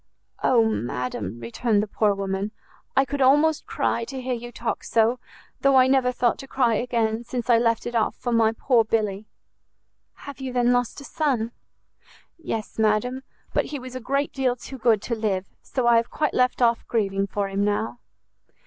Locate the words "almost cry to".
3.21-4.19